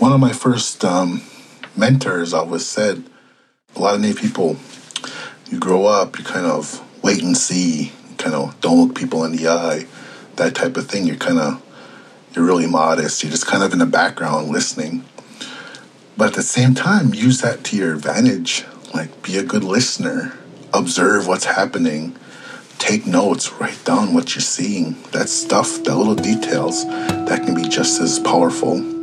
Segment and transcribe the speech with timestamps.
[0.00, 1.22] one of my first um,
[1.76, 3.04] mentors always said,
[3.76, 4.56] a lot of Native people,
[5.50, 9.36] you grow up, you kind of wait and see, kind of don't look people in
[9.36, 9.86] the eye,
[10.36, 11.06] that type of thing.
[11.06, 11.62] You're kind of,
[12.34, 13.22] you're really modest.
[13.22, 15.04] You're just kind of in the background listening.
[16.16, 18.64] But at the same time, use that to your advantage.
[18.94, 20.32] Like, be a good listener,
[20.72, 22.16] observe what's happening,
[22.78, 24.96] take notes, write down what you're seeing.
[25.12, 28.99] That stuff, the little details, that can be just as powerful.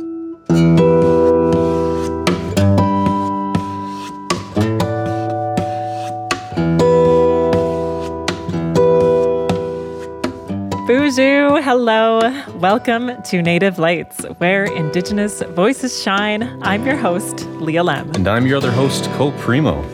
[11.68, 12.20] Hello.
[12.54, 16.58] Welcome to Native Lights, where Indigenous voices shine.
[16.62, 18.10] I'm your host, Leah Lem.
[18.12, 19.84] And I'm your other host, Cole Premo.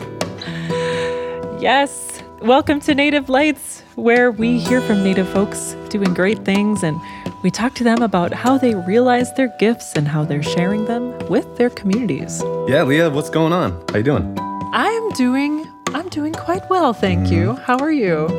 [1.61, 6.97] Yes, welcome to Native Lights, where we hear from Native folks doing great things and
[7.43, 11.13] we talk to them about how they realize their gifts and how they're sharing them
[11.27, 12.41] with their communities.
[12.69, 13.83] Yeah, Leah, what's going on?
[13.89, 14.33] How you doing?
[14.71, 17.47] I'm doing I'm doing quite well, thank you.
[17.49, 17.63] Mm-hmm.
[17.63, 18.29] How are you?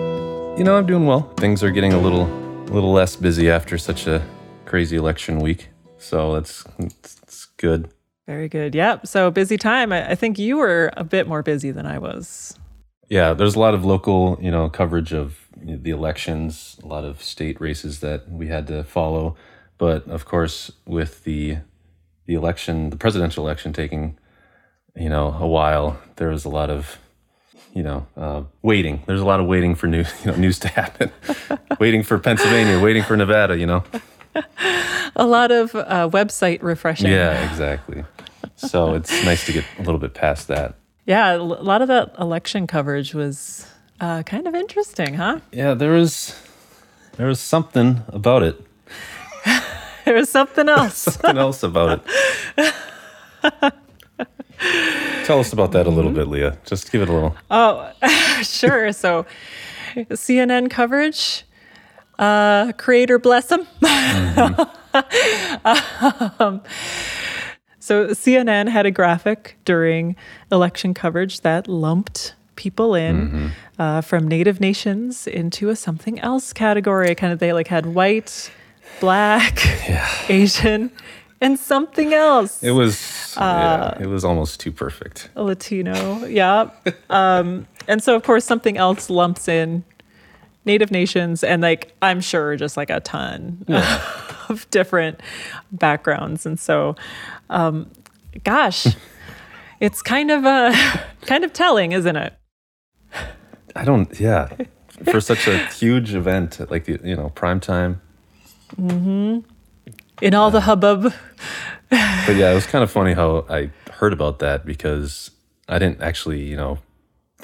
[0.57, 1.31] You know, I'm doing well.
[1.37, 4.27] Things are getting a little a little less busy after such a
[4.65, 5.69] crazy election week.
[5.99, 7.91] So that's it's, it's good.
[8.27, 8.75] Very good.
[8.75, 9.07] Yep.
[9.07, 9.93] So busy time.
[9.93, 12.59] I, I think you were a bit more busy than I was.
[13.09, 17.23] Yeah, there's a lot of local, you know, coverage of the elections, a lot of
[17.23, 19.37] state races that we had to follow.
[19.79, 21.59] But of course, with the
[22.27, 24.19] the election, the presidential election taking,
[24.97, 26.99] you know, a while, there was a lot of,
[27.77, 29.03] you know, uh, waiting.
[29.05, 31.13] There's a lot of waiting for news, you know, news to happen.
[31.79, 33.85] waiting for Pennsylvania, waiting for Nevada, you know.
[35.17, 37.11] A lot of uh, website refreshing.
[37.11, 38.05] Yeah, exactly.
[38.57, 40.75] So it's nice to get a little bit past that.
[41.07, 43.67] Yeah, a lot of that election coverage was
[44.01, 45.41] uh, kind of interesting, huh?
[45.53, 46.39] Yeah, there was
[47.17, 48.61] there was something about it.
[50.05, 50.99] There was something else.
[50.99, 52.03] Something else about
[53.55, 53.75] it.
[55.27, 56.57] Tell us about that a little bit, Leah.
[56.65, 57.37] Just give it a little.
[57.51, 57.91] oh,
[58.45, 58.93] sure.
[58.93, 59.27] So,
[59.97, 61.43] CNN coverage.
[62.17, 63.67] Uh, creator bless them.
[66.39, 66.63] um,
[67.81, 70.15] so CNN had a graphic during
[70.53, 73.51] election coverage that lumped people in
[73.81, 77.13] uh, from native nations into a something else category.
[77.17, 78.51] Kind of they like had white,
[79.01, 79.61] black,
[80.31, 80.93] Asian,
[81.41, 82.63] and something else.
[82.63, 85.31] It was yeah, it was almost too perfect.
[85.37, 86.71] a Latino, yeah.
[87.11, 89.85] Um, and so, of course, something else lumps in
[90.65, 93.65] Native nations, and like I'm sure, just like a ton
[94.49, 95.21] of different
[95.71, 96.47] backgrounds.
[96.47, 96.97] And so,
[97.51, 97.91] um,
[98.43, 98.87] gosh,
[99.81, 100.75] it's kind of uh,
[101.23, 102.35] kind of telling, isn't it?
[103.75, 104.49] I don't yeah.
[105.05, 108.01] For such a huge event like the you know, prime time.
[110.23, 111.13] In all the hubbub.
[111.91, 115.31] But yeah, it was kind of funny how I heard about that because
[115.69, 116.79] I didn't actually, you know,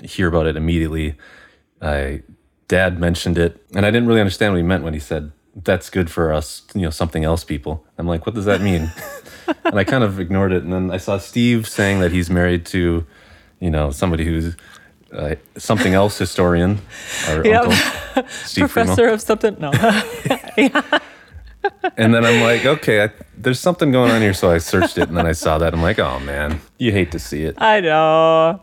[0.02, 1.14] hear about it immediately.
[1.80, 2.22] I
[2.68, 5.90] dad mentioned it, and I didn't really understand what he meant when he said that's
[5.90, 7.84] good for us, you know, something else people.
[7.98, 8.90] I'm like, what does that mean?
[9.64, 12.64] and I kind of ignored it, and then I saw Steve saying that he's married
[12.66, 13.04] to,
[13.60, 14.56] you know, somebody who's
[15.12, 16.80] uh, something else historian,
[17.28, 17.62] our Yep.
[17.64, 18.70] uncle, Steve Premo.
[18.72, 19.56] Professor of something.
[19.60, 19.70] No.
[21.96, 24.34] And then I'm like, okay, I, there's something going on here.
[24.34, 25.74] So I searched it, and then I saw that.
[25.74, 27.54] I'm like, oh man, you hate to see it.
[27.58, 28.60] I know.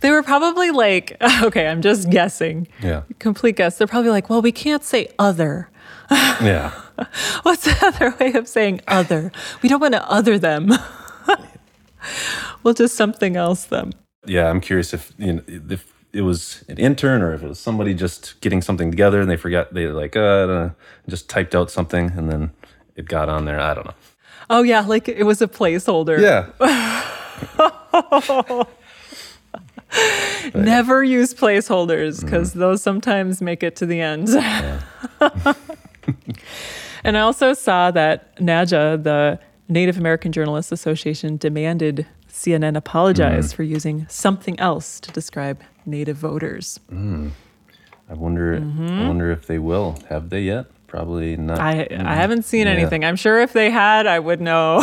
[0.00, 2.68] They were probably like, okay, I'm just guessing.
[2.82, 3.78] Yeah, Complete guess.
[3.78, 5.70] They're probably like, well, we can't say other.
[6.10, 6.72] yeah.
[7.42, 9.32] What's the other way of saying other?
[9.62, 10.70] We don't want to other them.
[12.62, 13.92] we'll just something else them.
[14.26, 17.58] yeah, I'm curious if you know if it was an intern or if it was
[17.58, 20.72] somebody just getting something together and they forgot they like uh, I don't know,
[21.08, 22.50] just typed out something and then
[22.96, 23.60] it got on there.
[23.60, 23.94] I don't know.
[24.50, 26.18] Oh yeah, like it was a placeholder.
[26.20, 26.50] Yeah,
[30.54, 32.26] Never use placeholders Mm-hmm.
[32.26, 34.28] because those sometimes make it to the end.
[37.04, 43.56] and I also saw that NAJA, the Native American Journalists Association, demanded CNN apologized Mm.
[43.56, 46.80] for using something else to describe Native voters.
[48.10, 48.54] I wonder.
[48.56, 49.98] I wonder if they will.
[50.08, 50.66] Have they yet?
[50.86, 51.58] Probably not.
[51.58, 52.06] Mm-hmm.
[52.06, 52.72] I I haven't seen Yeah.
[52.74, 53.04] anything.
[53.04, 54.80] I'm sure if they had, I would know.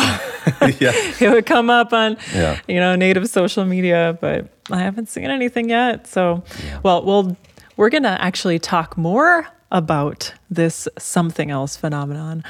[0.80, 2.58] yeah, it would come up on Yeah.
[2.66, 6.42] you know native social media but i haven't seen anything yet so
[6.82, 7.36] well we'll
[7.76, 12.42] we're gonna actually talk more about this something else phenomenon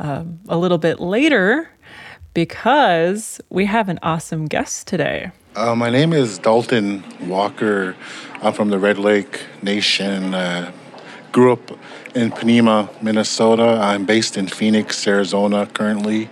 [0.00, 1.70] um, a little bit later
[2.36, 7.96] because we have an awesome guest today Uh, my name is Dalton Walker.
[8.42, 10.34] I'm from the Red Lake Nation.
[10.34, 10.70] Uh,
[11.32, 11.70] grew up
[12.14, 13.78] in Ponemah, Minnesota.
[13.80, 16.28] I'm based in Phoenix, Arizona currently.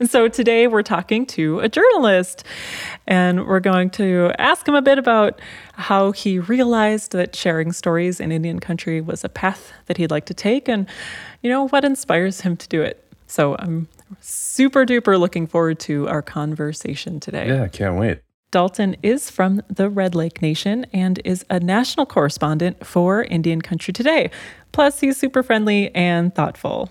[0.00, 2.42] And so today we're talking to a journalist
[3.06, 5.40] and we're going to ask him a bit about
[5.74, 10.26] how he realized that sharing stories in Indian country was a path that he'd like
[10.26, 10.88] to take and,
[11.40, 12.96] you know, what inspires him to do it.
[13.28, 13.86] So I'm
[14.20, 17.48] super duper looking forward to our conversation today.
[17.48, 18.20] Yeah, I can't wait.
[18.52, 23.92] Dalton is from the Red Lake Nation and is a national correspondent for Indian Country
[23.92, 24.30] Today.
[24.72, 26.90] Plus, he's super friendly and thoughtful.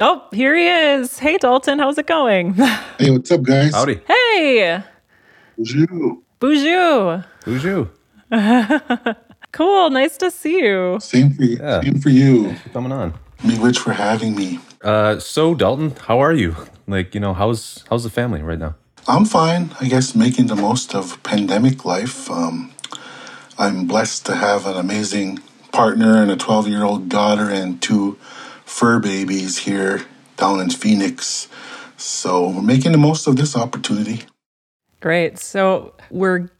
[0.00, 1.18] Oh, here he is.
[1.18, 2.54] Hey, Dalton, how's it going?
[2.98, 3.74] Hey, what's up, guys?
[3.74, 4.00] Howdy.
[4.06, 4.82] hey,
[5.58, 6.18] Bonjour.
[6.40, 7.24] Boozhoo.
[7.44, 7.90] Who's you?
[9.52, 10.98] Cool, nice to see you.
[11.00, 11.56] Same for you.
[11.60, 11.80] Yeah.
[11.82, 12.54] Same for you.
[12.72, 13.12] Coming on.
[13.40, 14.60] Miigwech, for having me.
[14.82, 16.56] Uh, so Dalton, how are you?
[16.86, 18.74] Like, you know, how's how's the family right now?
[19.06, 19.70] I'm fine.
[19.80, 22.30] I guess making the most of pandemic life.
[22.30, 22.72] Um,
[23.58, 25.40] I'm blessed to have an amazing
[25.72, 28.18] partner and a 12 year old daughter and two
[28.64, 30.04] fur babies here
[30.36, 31.48] down in Phoenix.
[31.96, 34.22] So we're making the most of this opportunity.
[35.00, 35.38] Great.
[35.38, 36.50] So we're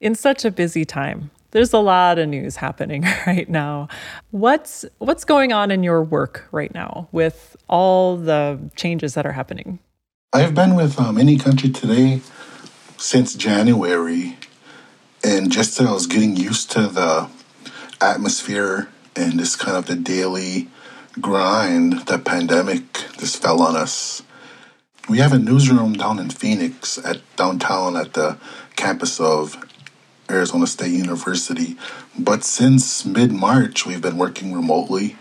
[0.00, 1.30] in such a busy time.
[1.54, 3.86] There's a lot of news happening right now.
[4.32, 9.32] What's what's going on in your work right now with all the changes that are
[9.32, 9.78] happening?
[10.32, 12.22] I've been with um, Indian Country Today
[12.96, 14.36] since January,
[15.22, 17.30] and just as I was getting used to the
[18.00, 20.66] atmosphere and this kind of the daily
[21.20, 24.24] grind, the pandemic just fell on us.
[25.08, 28.38] We have a newsroom down in Phoenix at downtown at the
[28.74, 29.56] campus of
[30.30, 31.76] Arizona State University,
[32.18, 35.16] but since mid March, we've been working remotely.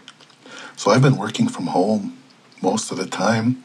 [0.76, 2.18] So I've been working from home
[2.62, 3.64] most of the time.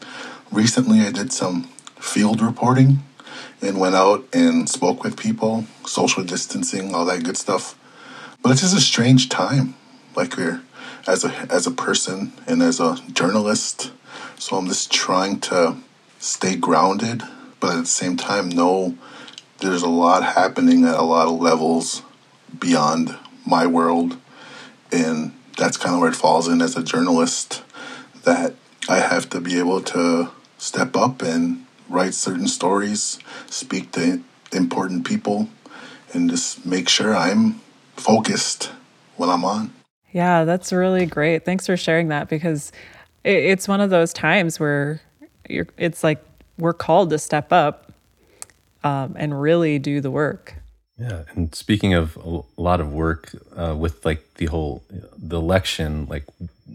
[0.51, 1.63] Recently, I did some
[1.99, 2.99] field reporting
[3.61, 7.77] and went out and spoke with people, social distancing, all that good stuff.
[8.41, 9.75] But it's just a strange time.
[10.15, 10.61] Like we're
[11.07, 13.91] as a as a person and as a journalist.
[14.37, 15.77] So I'm just trying to
[16.19, 17.23] stay grounded,
[17.59, 18.97] but at the same time know
[19.59, 22.01] there's a lot happening at a lot of levels
[22.57, 24.17] beyond my world.
[24.91, 27.63] And that's kind of where it falls in as a journalist
[28.23, 28.55] that
[28.87, 34.23] I have to be able to step up and write certain stories, speak to
[34.53, 35.49] important people,
[36.13, 37.61] and just make sure I'm
[37.95, 38.71] focused
[39.17, 39.73] when I'm on.
[40.11, 41.45] Yeah, that's really great.
[41.45, 42.71] Thanks for sharing that because
[43.23, 45.01] it's one of those times where
[45.47, 46.23] you're, it's like
[46.57, 47.88] we're called to step up
[48.83, 50.55] um, and really do the work.
[50.97, 54.83] Yeah, and speaking of a lot of work uh, with like the whole
[55.17, 56.25] the election, like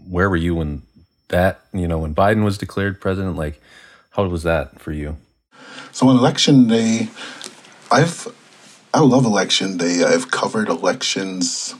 [0.07, 0.81] where were you when
[1.27, 3.35] that you know when Biden was declared president?
[3.35, 3.61] Like,
[4.11, 5.17] how was that for you?
[5.91, 7.09] So on election day,
[7.91, 8.27] I've
[8.93, 10.03] I love election day.
[10.03, 11.75] I've covered elections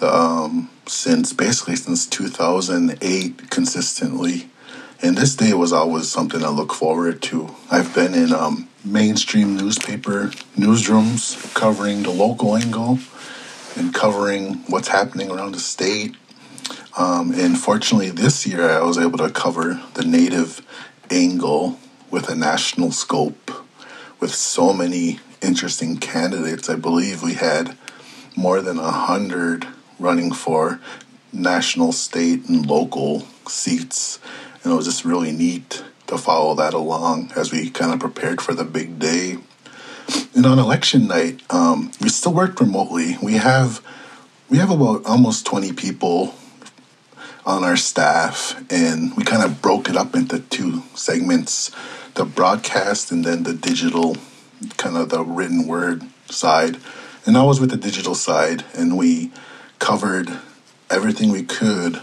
[0.00, 4.48] um, since basically since 2008 consistently.
[5.02, 7.54] And this day was always something I look forward to.
[7.70, 10.26] I've been in um, mainstream newspaper
[10.58, 12.98] newsrooms covering the local angle
[13.76, 16.16] and covering what's happening around the state.
[16.98, 20.60] Um, and fortunately, this year I was able to cover the native
[21.10, 21.78] angle
[22.10, 23.50] with a national scope
[24.20, 26.68] with so many interesting candidates.
[26.68, 27.74] I believe we had
[28.36, 29.66] more than a hundred
[29.98, 30.78] running for
[31.32, 34.18] national, state, and local seats.
[34.62, 38.40] And it was just really neat to follow that along as we kind of prepared
[38.40, 39.38] for the big day.
[40.34, 43.16] And on election night, um, we still worked remotely.
[43.22, 43.80] We have
[44.48, 46.34] we have about almost twenty people
[47.46, 51.70] on our staff, and we kind of broke it up into two segments:
[52.14, 54.16] the broadcast and then the digital,
[54.76, 56.78] kind of the written word side.
[57.24, 59.30] And I was with the digital side, and we
[59.78, 60.38] covered
[60.90, 62.00] everything we could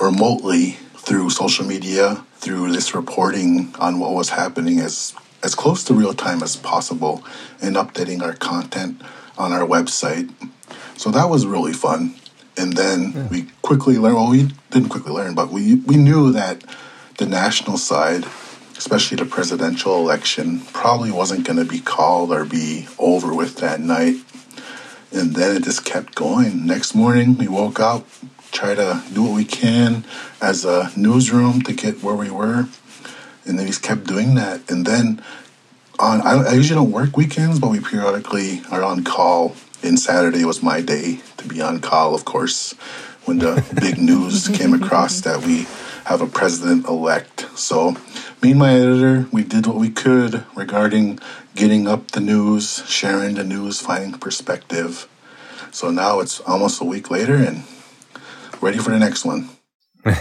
[0.00, 5.94] remotely through social media, through this reporting on what was happening as as close to
[5.94, 7.24] real time as possible
[7.60, 9.02] and updating our content
[9.36, 10.30] on our website.
[10.96, 12.14] So that was really fun.
[12.56, 13.26] And then yeah.
[13.26, 16.62] we quickly learned well we didn't quickly learn, but we we knew that
[17.18, 18.24] the national side,
[18.76, 23.80] especially the presidential election, probably wasn't going to be called or be over with that
[23.80, 24.16] night.
[25.12, 26.66] And then it just kept going.
[26.66, 28.06] Next morning, we woke up,
[28.52, 30.04] try to do what we can
[30.40, 32.68] as a newsroom to get where we were.
[33.44, 34.70] And then just kept doing that.
[34.70, 35.20] And then
[35.98, 39.56] on, I, I usually don't work weekends, but we periodically are on call.
[39.82, 42.72] And Saturday was my day to be on call, of course,
[43.24, 45.66] when the big news came across that we
[46.04, 47.46] have a president elect.
[47.58, 47.96] So,
[48.42, 51.18] me and my editor, we did what we could regarding
[51.54, 55.08] getting up the news, sharing the news, finding perspective.
[55.70, 57.64] So now it's almost a week later and
[58.62, 59.48] ready for the next one.
[60.04, 60.16] I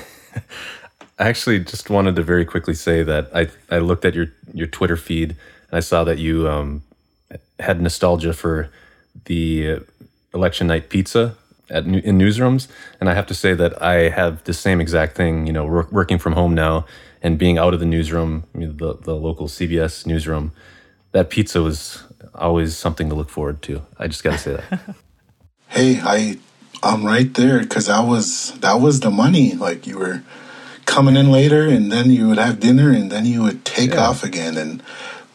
[1.19, 4.98] actually just wanted to very quickly say that I, I looked at your, your Twitter
[4.98, 5.29] feed
[5.69, 6.83] and I saw that you um,
[7.60, 8.69] had nostalgia for
[9.25, 9.79] the
[10.33, 11.36] election night pizza
[11.69, 12.67] at in newsrooms,
[13.00, 15.48] and I have to say that I have the same exact thing.
[15.48, 16.86] You know, working from home now
[17.21, 20.51] and being out of the newsroom, the the local CBS newsroom,
[21.13, 22.03] that pizza was
[22.36, 23.81] always something to look forward to.
[23.98, 24.95] I just got to say that.
[25.69, 26.38] hey, I
[26.83, 29.53] I'm right there because that was that was the money.
[29.53, 30.23] Like you were
[30.85, 34.07] coming in later, and then you would have dinner, and then you would take yeah.
[34.07, 34.57] off again.
[34.57, 34.81] And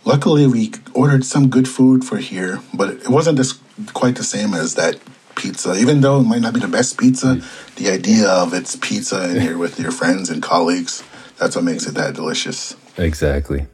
[0.04, 3.60] luckily, we ordered some good food for here, but it wasn't just
[3.94, 4.98] quite the same as that
[5.36, 5.74] pizza.
[5.74, 7.40] Even though it might not be the best pizza,
[7.76, 11.04] the idea of it's pizza in here with your friends and colleagues,
[11.38, 12.74] that's what makes it that delicious.
[12.98, 13.66] Exactly.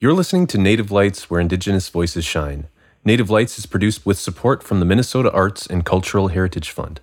[0.00, 2.66] You're listening to Native Lights, where Indigenous voices shine.
[3.06, 7.00] Native Lights is produced with support from the Minnesota Arts and Cultural Heritage Fund.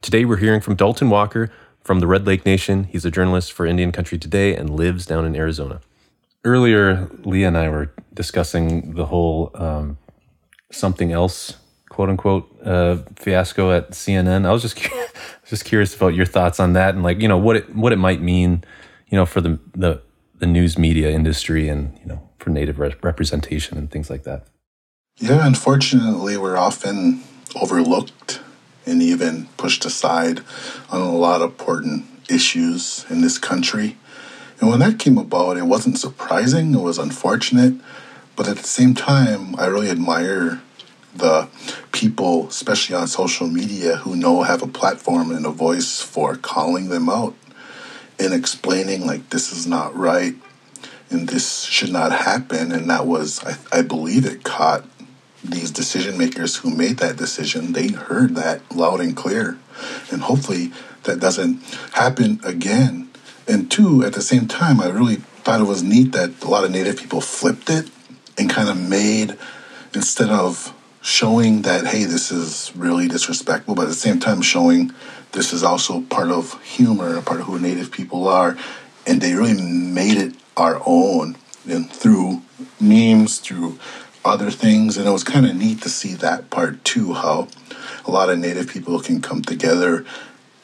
[0.00, 1.50] Today we're hearing from Dalton Walker
[1.82, 2.84] from the Red Lake Nation.
[2.84, 5.80] He's a journalist for Indian Country Today and lives down in Arizona.
[6.44, 9.98] Earlier, Leah and I were discussing the whole um,
[10.70, 11.56] something else
[11.88, 14.46] quote unquote uh, fiasco at CNN.
[14.46, 14.78] I was just
[15.48, 17.98] just curious about your thoughts on that and like you know what it what it
[17.98, 18.62] might mean,
[19.08, 20.02] you know, for the the,
[20.38, 24.46] the news media industry and you know for native re- representation and things like that.
[25.18, 27.22] Yeah, unfortunately, we're often
[27.54, 28.40] overlooked
[28.84, 30.40] and even pushed aside
[30.90, 33.96] on a lot of important issues in this country.
[34.58, 37.74] And when that came about, it wasn't surprising, it was unfortunate.
[38.34, 40.60] But at the same time, I really admire
[41.14, 41.48] the
[41.92, 46.88] people, especially on social media, who know have a platform and a voice for calling
[46.88, 47.36] them out
[48.18, 50.34] and explaining like this is not right
[51.10, 52.72] and this should not happen.
[52.72, 54.84] And that was, I, I believe, it caught
[55.44, 57.72] these decision makers who made that decision.
[57.72, 59.58] They heard that loud and clear,
[60.10, 60.72] and hopefully
[61.04, 63.10] that doesn't happen again.
[63.48, 66.64] And two, at the same time, I really thought it was neat that a lot
[66.64, 67.90] of Native people flipped it
[68.38, 69.36] and kind of made
[69.94, 70.72] instead of
[71.02, 74.92] showing that hey this is really disrespectful but at the same time showing
[75.32, 78.56] this is also part of humor a part of who native people are
[79.04, 81.36] and they really made it our own
[81.68, 82.40] and through
[82.80, 83.76] memes through
[84.24, 87.48] other things and it was kind of neat to see that part too how
[88.04, 90.04] a lot of native people can come together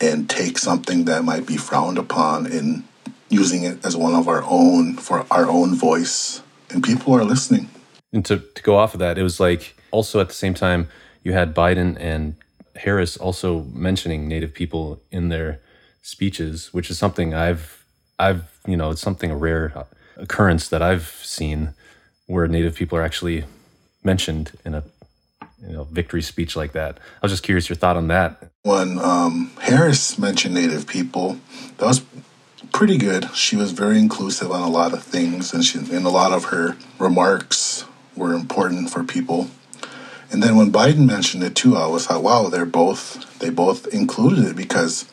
[0.01, 2.85] and take something that might be frowned upon and
[3.29, 7.69] using it as one of our own for our own voice and people are listening.
[8.13, 10.89] And to, to go off of that it was like also at the same time,
[11.25, 12.37] you had Biden and
[12.77, 15.61] Harris also mentioning Native people in their
[16.03, 17.85] speeches, which is something I've
[18.19, 19.87] I've you know it's something a rare
[20.17, 21.75] occurrence that I've seen
[22.29, 23.45] where Native people are actually
[24.05, 24.85] mentioned in a
[25.67, 26.99] you know victory speech like that.
[26.99, 28.51] I was just curious your thought on that.
[28.63, 31.41] When um, Harris mentioned Native people,
[31.79, 32.03] that was
[32.73, 33.35] pretty good.
[33.35, 36.45] She was very inclusive on a lot of things, and she and a lot of
[36.45, 39.51] her remarks were important for people.
[40.31, 43.87] And then when Biden mentioned it too, I was like, wow, they're both they both
[43.89, 45.07] included it because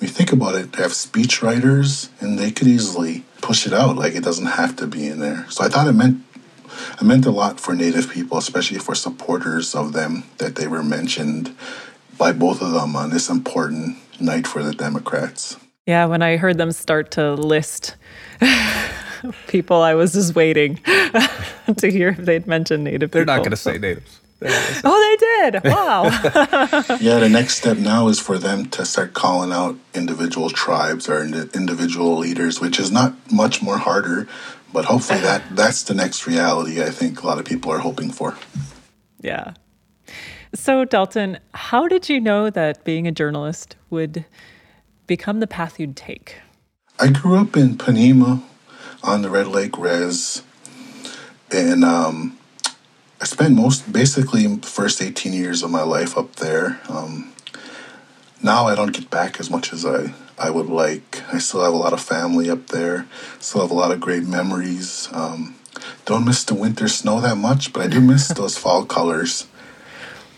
[0.00, 3.96] we think about it, they have speech writers and they could easily push it out.
[3.96, 5.46] Like it doesn't have to be in there.
[5.50, 6.22] So I thought it meant
[7.00, 10.82] it meant a lot for Native people, especially for supporters of them, that they were
[10.82, 11.54] mentioned
[12.18, 15.56] by both of them on this important night for the Democrats.
[15.86, 17.96] Yeah, when I heard them start to list
[19.46, 20.76] people, I was just waiting
[21.76, 23.34] to hear if they'd mention Native They're people.
[23.34, 24.20] not going to say natives.
[24.42, 25.64] oh, they did.
[25.64, 26.04] Wow.
[27.00, 31.22] yeah, the next step now is for them to start calling out individual tribes or
[31.24, 34.28] individual leaders, which is not much more harder,
[34.76, 38.10] but hopefully that that's the next reality I think a lot of people are hoping
[38.10, 38.36] for.
[39.22, 39.54] Yeah.
[40.54, 44.26] So, Dalton, how did you know that being a journalist would
[45.06, 46.42] become the path you'd take?
[47.00, 48.42] I grew up in Ponemah
[49.02, 50.42] on the Red Lake Res,
[51.50, 52.38] and um,
[53.18, 56.82] I spent most basically the first 18 years of my life up there.
[56.90, 57.32] Um,
[58.42, 61.22] now I don't get back as much as I, I would like.
[61.32, 63.06] I still have a lot of family up there,
[63.40, 65.08] still have a lot of great memories.
[65.12, 65.56] Um,
[66.04, 69.46] don't miss the winter snow that much, but I do miss those fall colors.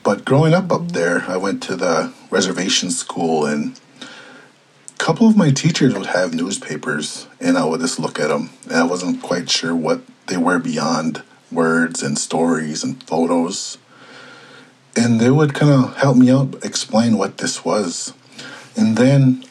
[0.05, 5.37] But growing up up there, I went to the reservation school, and a couple of
[5.37, 9.23] my teachers would have newspapers, and I would just look at them, and I wasn't
[9.23, 13.79] quite sure what they were beyond words and stories and photos.
[14.97, 18.13] And they would kind of help me out, explain what this was.
[18.77, 19.45] And then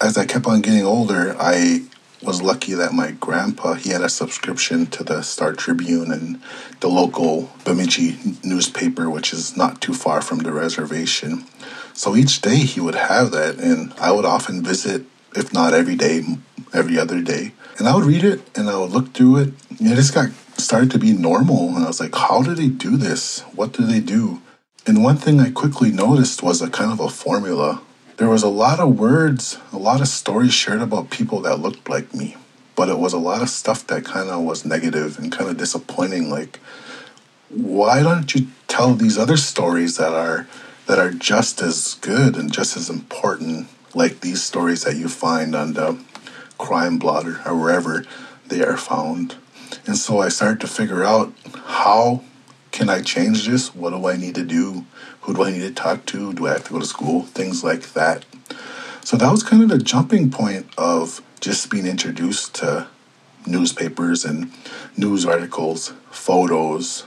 [0.00, 1.82] as I kept on getting older, I
[2.22, 6.40] was lucky that my grandpa he had a subscription to the Star Tribune and
[6.80, 11.46] the local Bemidji newspaper, which is not too far from the reservation.
[11.94, 15.04] So each day he would have that, and I would often visit
[15.34, 16.24] if not every day,
[16.72, 17.52] every other day.
[17.78, 19.54] And I would read it and I would look through it.
[19.78, 21.68] And it just got started to be normal.
[21.68, 23.40] And I was like, how do they do this?
[23.54, 24.42] What do they do?
[24.86, 27.82] And one thing I quickly noticed was a kind of a formula.
[28.20, 31.88] There was a lot of words, a lot of stories shared about people that looked
[31.88, 32.36] like me,
[32.76, 35.56] but it was a lot of stuff that kind of was negative and kind of
[35.56, 36.28] disappointing.
[36.28, 36.60] Like,
[37.48, 40.46] why don't you tell these other stories that are
[40.86, 45.54] that are just as good and just as important, like these stories that you find
[45.54, 45.98] on the
[46.58, 48.04] crime blotter or wherever
[48.48, 49.36] they are found?
[49.86, 51.32] And so I started to figure out
[51.64, 52.22] how
[52.70, 53.74] can I change this?
[53.74, 54.84] What do I need to do?
[55.22, 56.32] Who do I need to talk to?
[56.32, 57.22] Do I have to go to school?
[57.22, 58.24] Things like that.
[59.04, 62.88] So that was kind of the jumping point of just being introduced to
[63.46, 64.52] newspapers and
[64.96, 67.04] news articles, photos.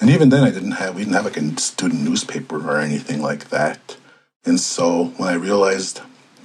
[0.00, 3.22] And even then I didn't have we didn't have like a student newspaper or anything
[3.22, 3.96] like that.
[4.44, 6.00] And so when I realized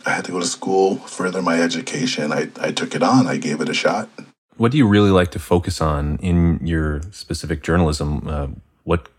[0.06, 3.28] I had to go to school, further my education, I, I took it on.
[3.28, 4.10] I gave it a shot.
[4.56, 8.28] What do you really like to focus on in your specific journalism?
[8.28, 8.48] Uh,
[8.84, 9.10] what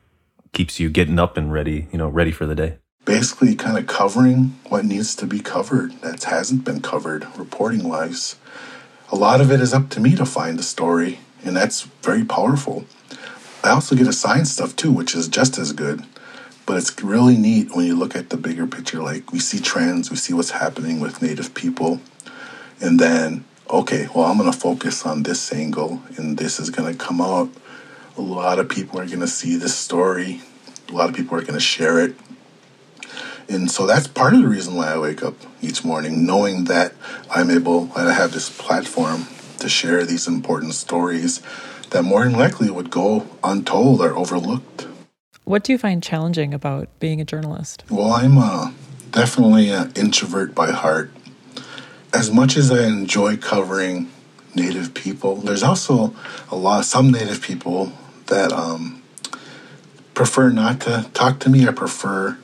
[0.53, 2.79] keeps you getting up and ready, you know, ready for the day?
[3.05, 8.37] Basically, kind of covering what needs to be covered that hasn't been covered reporting wise.
[9.11, 12.25] A lot of it is up to me to find the story, and that's very
[12.25, 12.85] powerful.
[13.65, 16.05] I also get assigned stuff too, which is just as good.
[16.67, 19.03] But it's really neat when you look at the bigger picture.
[19.03, 22.01] Like, we see trends, we see what's happening with Native people,
[22.81, 26.93] and then okay, well, I'm going to focus on this angle and this is going
[26.93, 27.49] to come out.
[28.17, 30.41] A lot of people are going to see this story.
[30.89, 32.15] A lot of people are going to share it.
[33.49, 36.93] And so that's part of the reason why I wake up each morning, knowing that
[37.31, 39.27] I'm able, I have this platform
[39.59, 41.43] to share these important stories
[41.91, 44.87] that more than likely would go untold or overlooked.
[45.45, 47.83] What do you find challenging about being a journalist?
[47.91, 48.71] Well, I'm uh,
[49.11, 51.11] definitely an introvert by heart
[52.13, 54.11] as much as I enjoy covering
[54.55, 56.15] Native people, there's also
[56.51, 57.93] a lot some Native people
[58.31, 59.03] that um,
[60.15, 61.69] prefer not to talk to me.
[61.69, 62.39] I prefer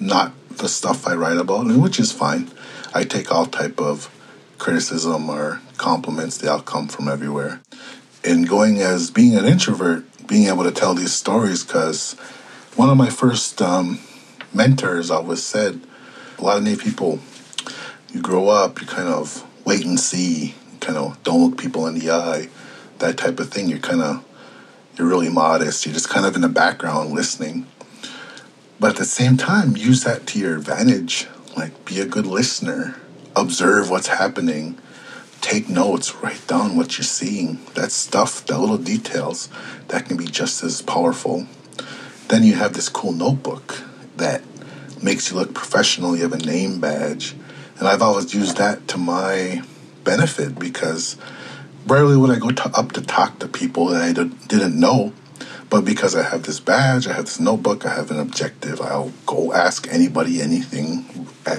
[0.00, 2.50] not the stuff I write about, which is fine.
[2.92, 4.12] I take all type of
[4.58, 7.60] criticism or compliments; they all come from everywhere.
[8.24, 12.14] And going as being an introvert, being able to tell these stories, because
[12.74, 14.00] one of my first um,
[14.52, 15.80] mentors always said,
[16.38, 17.20] a lot of Native people
[18.12, 21.98] you grow up, you kind of wait and see, kind of don't look people in
[21.98, 22.48] the eye,
[22.98, 23.68] that type of thing.
[23.68, 24.24] You're kind of,
[24.98, 25.86] you're really modest.
[25.86, 27.66] You're just kind of in the background listening.
[28.80, 31.28] But at the same time, use that to your advantage.
[31.56, 32.96] Like, be a good listener,
[33.34, 34.78] observe what's happening,
[35.40, 37.58] take notes, write down what you're seeing.
[37.74, 39.48] That stuff, that little details,
[39.88, 41.46] that can be just as powerful.
[42.28, 43.82] Then you have this cool notebook
[44.16, 44.42] that
[45.02, 46.16] makes you look professional.
[46.16, 47.34] You have a name badge
[47.78, 49.62] and I've always used that to my
[50.02, 51.16] benefit because
[51.88, 55.12] rarely would I go to, up to talk to people that I didn't know.
[55.70, 59.12] But because I have this badge, I have this notebook, I have an objective, I'll
[59.26, 61.02] go ask anybody anything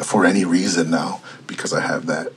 [0.03, 2.31] for any reason now because I have that.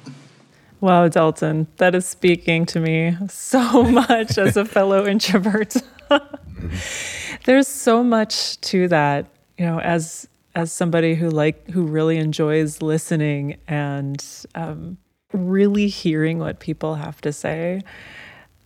[0.80, 5.76] Wow, Dalton, that is speaking to me so much as a fellow introvert.
[7.44, 9.26] There's so much to that,
[9.56, 14.22] you know, as as somebody who like who really enjoys listening and
[14.54, 14.98] um,
[15.32, 17.82] really hearing what people have to say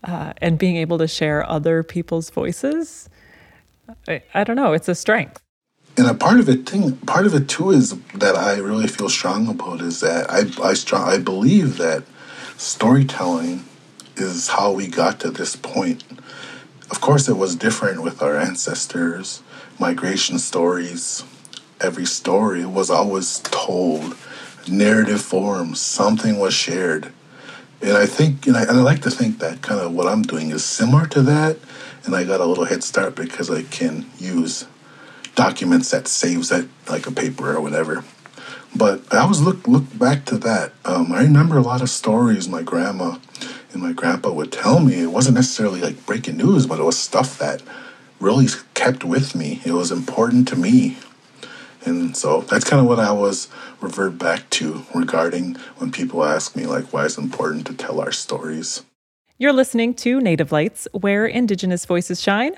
[0.05, 3.09] uh, and being able to share other people's voices
[4.09, 5.40] I, I, don't know it's a strength.
[5.96, 9.09] And a part of it thing part of it too is that i really feel
[9.09, 12.02] strong about is that i i strong i believe that
[12.57, 13.64] storytelling
[14.16, 16.02] is how we got to this point.
[16.90, 19.42] Of course it was different with our ancestors
[19.79, 21.22] migration stories.
[21.81, 24.16] Every story was always told
[24.68, 27.12] narrative form something was shared.
[27.83, 30.22] And i think and I, and I like to think that kind of what i'm
[30.22, 31.59] doing is similar to that
[32.05, 34.66] and i got a little head start because i can use
[35.35, 38.05] documents that saves that like a paper or whatever.
[38.74, 40.72] But i always look look back to that.
[40.85, 43.18] Um, i remember a lot of stories my grandma
[43.72, 44.94] and my grandpa would tell me.
[45.02, 47.62] It wasn't necessarily like breaking news but it was stuff that
[48.20, 49.61] really kept with me.
[49.64, 50.96] It was important to me
[51.87, 53.49] and so that's kind of what I was
[53.81, 58.12] revert back to regarding when people ask me, like, why it's important to tell our
[58.12, 58.83] stories.
[59.38, 62.55] You're listening to Native Lights, where Indigenous voices shine.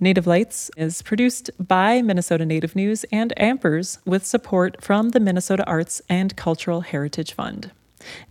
[0.00, 5.62] Native Lights is produced by Minnesota Native News and Ampers with support from the Minnesota
[5.66, 7.70] Arts and Cultural Heritage Fund.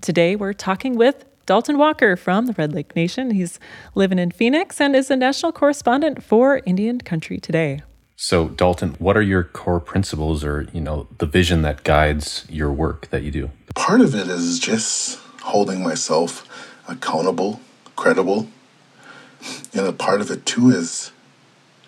[0.02, 3.32] Today, we're talking with Dalton Walker from the Red Lake Nation.
[3.32, 3.60] He's
[3.94, 7.84] living in Phoenix and is a national correspondent for Indian Country Today.
[8.24, 12.72] So, Dalton, what are your core principles or, you know, the vision that guides your
[12.72, 13.50] work that you do?
[13.74, 16.48] Part of it is just holding myself
[16.88, 17.60] accountable,
[17.96, 18.48] credible.
[19.74, 21.12] And a part of it too is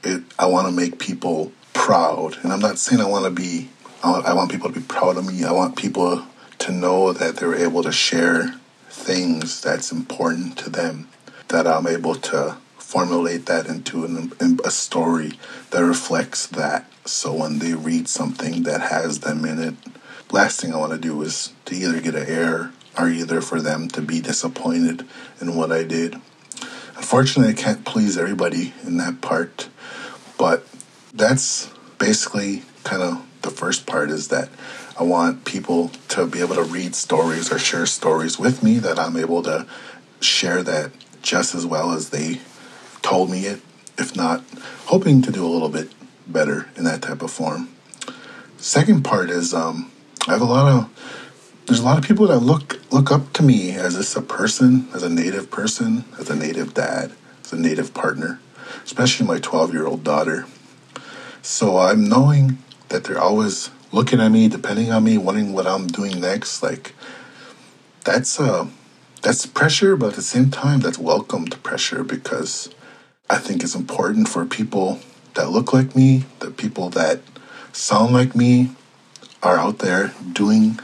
[0.04, 2.38] it, I want to make people proud.
[2.42, 3.70] And I'm not saying I want to be,
[4.04, 5.44] I want, I want people to be proud of me.
[5.44, 6.24] I want people
[6.58, 8.56] to know that they're able to share
[8.90, 11.10] things that's important to them,
[11.50, 12.58] that I'm able to
[12.94, 15.32] formulate that into an, a story
[15.72, 16.86] that reflects that.
[17.06, 19.74] So when they read something that has them in it,
[20.32, 23.60] last thing I want to do is to either get an error or either for
[23.60, 25.08] them to be disappointed
[25.42, 26.22] in what I did.
[26.96, 29.70] Unfortunately, I can't please everybody in that part,
[30.38, 30.64] but
[31.16, 34.50] that's basically kind of the first part is that
[35.00, 39.00] I want people to be able to read stories or share stories with me that
[39.00, 39.66] I'm able to
[40.20, 40.92] share that
[41.24, 42.40] just as well as they
[43.04, 43.62] told me it,
[43.98, 44.44] if not
[44.86, 45.92] hoping to do a little bit
[46.26, 47.70] better in that type of form.
[48.58, 49.92] Second part is um,
[50.28, 50.90] I have a lot of
[51.68, 54.88] there's a lot of people that look look up to me as this a person,
[54.94, 57.12] as a native person, as a native dad,
[57.44, 58.40] as a native partner,
[58.84, 60.46] especially my 12 year old daughter.
[61.42, 62.58] So I'm knowing
[62.90, 66.64] that they're always looking at me, depending on me, wondering what I'm doing next.
[66.64, 66.94] Like
[68.04, 68.68] that's uh
[69.22, 72.74] that's pressure, but at the same time that's welcomed pressure because
[73.34, 75.00] I think it's important for people
[75.34, 77.20] that look like me, the people that
[77.72, 78.70] sound like me
[79.42, 80.80] are out there doing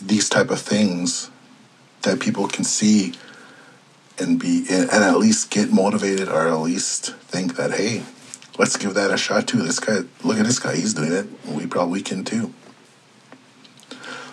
[0.00, 1.30] these type of things
[2.00, 3.12] that people can see
[4.18, 8.02] and be and at least get motivated or at least think that hey
[8.58, 9.58] let's give that a shot too.
[9.58, 11.26] This guy look at this guy he's doing it.
[11.46, 12.54] We probably can too.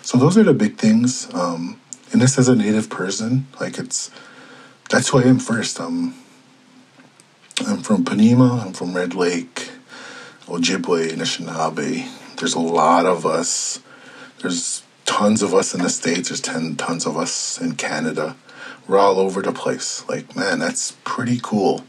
[0.00, 1.78] So those are the big things um,
[2.10, 3.48] and this as a native person.
[3.60, 4.10] Like it's
[4.88, 5.78] that's who i am first.
[5.78, 6.23] I'm
[7.66, 9.70] i'm from ponemah i'm from red lake
[10.48, 13.80] ojibwe anishinaabe there's a lot of us
[14.40, 18.36] there's tons of us in the States, there's 10 tons of us in Canada.
[18.86, 20.06] We're all over the place.
[20.08, 21.84] Like, man, that's pretty cool.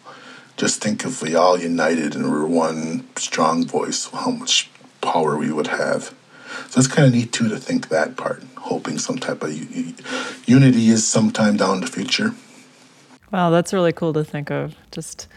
[0.57, 4.69] Just think if we all united and were one strong voice, how much
[5.01, 6.13] power we would have.
[6.69, 9.93] So it's kind of neat too to think that part, hoping some type of u-
[10.45, 12.33] unity is sometime down the future.
[13.31, 14.75] Wow, that's really cool to think of.
[14.91, 15.27] Just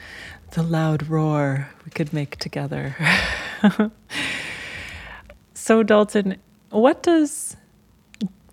[0.53, 2.97] the loud roar we could make together.
[5.55, 6.37] so, Dalton,
[6.71, 7.57] what does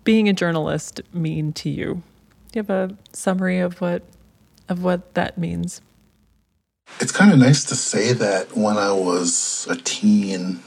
[0.04, 2.02] being a journalist mean to you?
[2.52, 4.02] Do you have a summary of what
[4.68, 5.80] of what that means?
[7.00, 10.60] It's kind of nice to say that when I was a teen,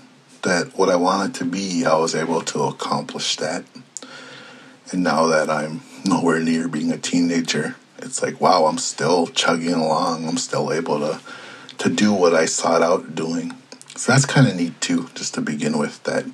[0.44, 3.66] that what I wanted to be, I was able to accomplish that.
[4.92, 9.74] And now that I'm nowhere near being a teenager, it's like, wow, I'm still chugging
[9.74, 10.28] along.
[10.28, 11.20] I'm still able to
[11.80, 13.54] to do what I sought out doing.
[13.96, 16.04] So that's kind of neat too, just to begin with.
[16.04, 16.26] That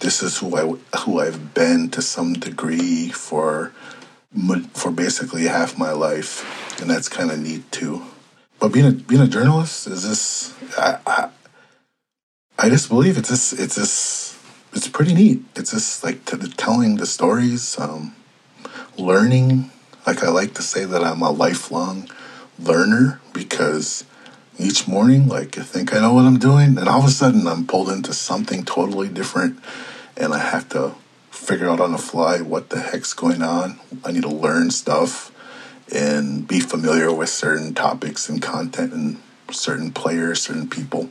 [0.00, 3.72] this is who I who I've been to some degree for
[4.74, 8.02] for basically half my life, and that's kind of neat too.
[8.58, 11.30] But being a being a journalist is this I, I,
[12.58, 14.38] I just believe it's this it's this
[14.72, 15.42] it's pretty neat.
[15.56, 18.14] It's just like t- telling the stories, um,
[18.96, 19.70] learning.
[20.06, 22.08] Like I like to say that I'm a lifelong
[22.58, 24.04] learner because
[24.58, 27.46] each morning, like I think I know what I'm doing, and all of a sudden
[27.46, 29.58] I'm pulled into something totally different
[30.16, 30.94] and I have to
[31.30, 33.80] figure out on the fly what the heck's going on.
[34.04, 35.32] I need to learn stuff
[35.92, 41.08] and be familiar with certain topics and content and certain players, certain people.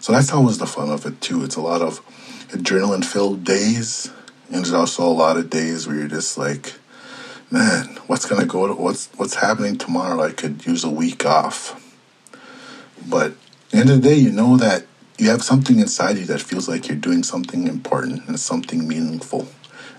[0.00, 1.42] So that's always the fun of it too.
[1.42, 2.04] It's a lot of
[2.48, 4.10] adrenaline filled days,
[4.48, 6.74] and there's also a lot of days where you're just like,
[7.50, 8.66] man, what's gonna go?
[8.66, 10.22] To, what's what's happening tomorrow?
[10.22, 11.76] I could use a week off.
[13.08, 13.34] But
[13.72, 14.86] end of the day, you know that
[15.18, 19.48] you have something inside you that feels like you're doing something important and something meaningful.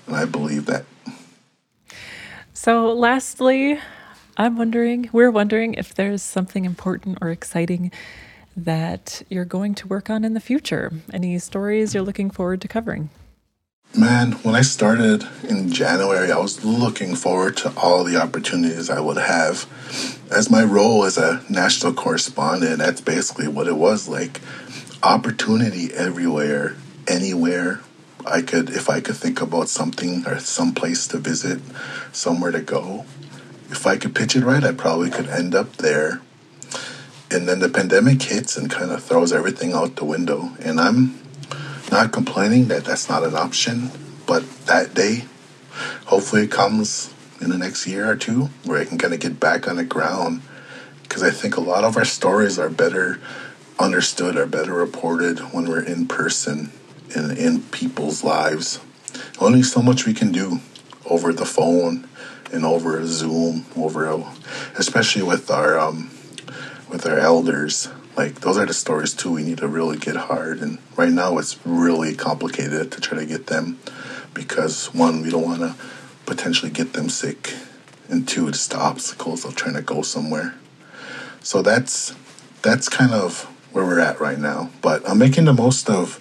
[0.07, 0.85] And I believe that.
[2.53, 3.79] So, lastly,
[4.37, 7.91] I'm wondering, we're wondering if there's something important or exciting
[8.55, 10.91] that you're going to work on in the future.
[11.13, 13.09] Any stories you're looking forward to covering?
[13.93, 19.01] Man, when I started in January, I was looking forward to all the opportunities I
[19.01, 19.67] would have.
[20.32, 24.39] As my role as a national correspondent, that's basically what it was like
[25.04, 27.82] opportunity everywhere, anywhere.
[28.25, 31.60] I could, if I could think about something or some place to visit,
[32.13, 33.06] somewhere to go,
[33.71, 36.21] if I could pitch it right, I probably could end up there.
[37.30, 40.51] And then the pandemic hits and kind of throws everything out the window.
[40.62, 41.20] And I'm
[41.91, 43.91] not complaining that that's not an option,
[44.25, 45.25] but that day,
[46.06, 49.39] hopefully, it comes in the next year or two where I can kind of get
[49.39, 50.41] back on the ground.
[51.04, 53.19] Because I think a lot of our stories are better
[53.77, 56.71] understood or better reported when we're in person
[57.15, 58.80] and in people's lives.
[59.39, 60.60] only so much we can do
[61.06, 62.08] over the phone
[62.54, 64.23] and over Zoom, over
[64.77, 66.10] especially with our um,
[66.89, 67.89] with our elders.
[68.15, 69.32] Like those are the stories too.
[69.32, 73.26] We need to really get hard, and right now it's really complicated to try to
[73.26, 73.80] get them
[74.34, 75.76] because one, we don't want to
[76.26, 77.54] potentially get them sick,
[78.10, 80.56] and two, it's the obstacles of trying to go somewhere.
[81.41, 82.13] So that's
[82.62, 84.69] that's kind of where we're at right now.
[84.82, 86.19] But I'm making the most of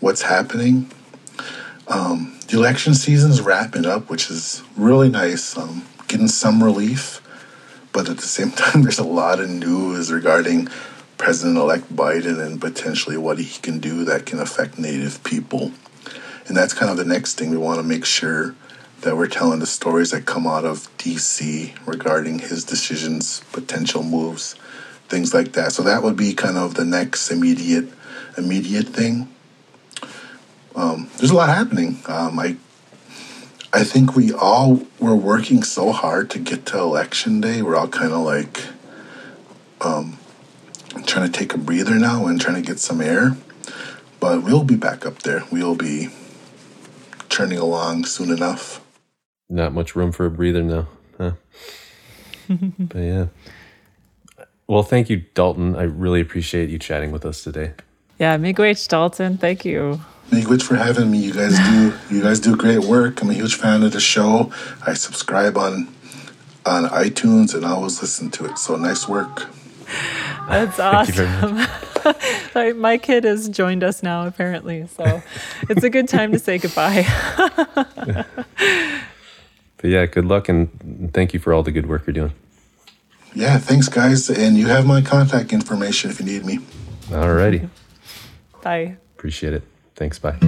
[0.00, 0.90] what's happening.
[1.88, 5.56] Um, the election season's wrapping up, which is really nice.
[5.56, 7.20] Um, getting some relief,
[7.92, 10.68] but at the same time, there's a lot of news regarding
[11.18, 15.72] President-elect Biden and potentially what he can do that can affect Native people.
[16.46, 18.54] And that's kind of the next thing we want to make sure
[19.02, 24.54] that we're telling the stories that come out of DC regarding his decisions, potential moves,
[25.08, 25.72] things like that.
[25.72, 27.88] So that would be kind of the next immediate
[28.36, 29.28] immediate thing.
[30.74, 31.98] Um, there's a lot happening.
[32.06, 32.56] Um, I
[33.72, 37.62] I think we all were working so hard to get to election day.
[37.62, 38.64] We're all kind of like
[39.80, 40.18] um,
[41.06, 43.36] trying to take a breather now and trying to get some air.
[44.20, 45.44] But we'll be back up there.
[45.50, 46.08] We'll be
[47.28, 48.84] churning along soon enough.
[49.48, 51.32] Not much room for a breather now, huh?
[52.78, 53.26] but yeah.
[54.66, 55.76] Well, thank you, Dalton.
[55.76, 57.72] I really appreciate you chatting with us today.
[58.18, 60.00] Yeah, Miigwech Dalton, thank you.
[60.30, 61.18] Miigwech for having me.
[61.18, 63.22] You guys do you guys do great work.
[63.22, 64.52] I'm a huge fan of the show.
[64.86, 65.88] I subscribe on
[66.66, 68.58] on iTunes and I always listen to it.
[68.58, 69.46] So nice work.
[70.48, 70.78] That's
[72.54, 72.80] awesome.
[72.80, 74.86] My kid has joined us now, apparently.
[74.88, 75.22] So
[75.68, 77.06] it's a good time to say goodbye.
[78.06, 78.24] but
[79.82, 82.32] yeah, good luck and thank you for all the good work you're doing.
[83.34, 84.30] Yeah, thanks, guys.
[84.30, 86.60] And you have my contact information if you need me.
[87.12, 87.68] All righty.
[88.62, 88.96] Bye.
[89.16, 89.62] Appreciate it.
[89.94, 90.18] Thanks.
[90.18, 90.38] Bye.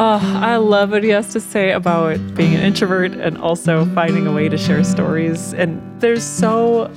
[0.00, 4.28] Oh, I love what he has to say about being an introvert and also finding
[4.28, 5.52] a way to share stories.
[5.52, 6.88] And there's so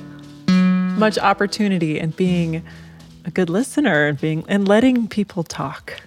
[0.46, 2.62] much opportunity in being
[3.24, 6.00] a good listener and being and letting people talk.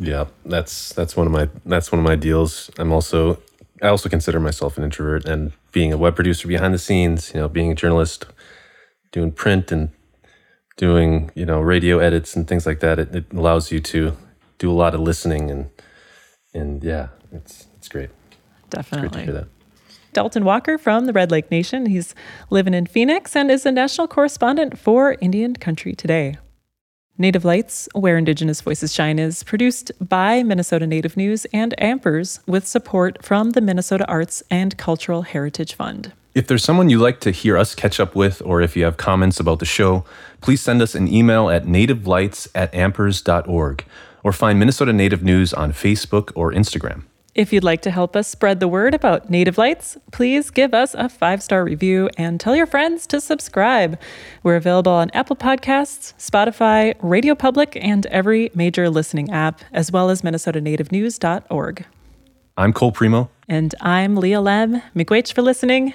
[0.00, 2.68] Yeah, that's that's one of my that's one of my deals.
[2.78, 3.40] I'm also
[3.80, 7.38] I also consider myself an introvert and being a web producer behind the scenes, you
[7.38, 8.26] know, being a journalist,
[9.12, 9.90] doing print and
[10.76, 14.16] doing, you know, radio edits and things like that, it, it allows you to
[14.58, 15.70] do a lot of listening and
[16.54, 18.10] and yeah, it's it's great.
[18.70, 19.06] Definitely.
[19.06, 19.48] It's great to hear that.
[20.12, 21.86] Dalton Walker from the Red Lake Nation.
[21.86, 22.14] He's
[22.50, 26.36] living in Phoenix and is a national correspondent for Indian Country Today.
[27.16, 32.66] Native Lights, Where Indigenous Voices Shine, is produced by Minnesota Native News and Ampers with
[32.66, 36.12] support from the Minnesota Arts and Cultural Heritage Fund.
[36.34, 38.96] If there's someone you'd like to hear us catch up with, or if you have
[38.96, 40.04] comments about the show,
[40.40, 43.84] please send us an email at nativelights at ampers.org
[44.22, 47.04] or find Minnesota Native News on Facebook or Instagram.
[47.34, 50.94] If you'd like to help us spread the word about Native Lights, please give us
[50.94, 53.98] a five star review and tell your friends to subscribe.
[54.42, 60.10] We're available on Apple Podcasts, Spotify, Radio Public, and every major listening app, as well
[60.10, 61.86] as MinnesotaNativeNews.org.
[62.56, 63.28] I'm Cole Premo.
[63.48, 64.82] And I'm Leah Lem.
[64.96, 65.94] Miigwech for listening.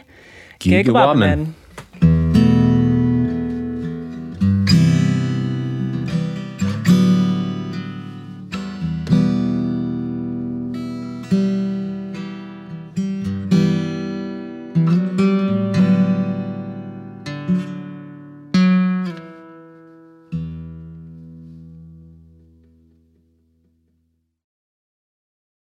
[0.60, 1.54] Gigawaabamin.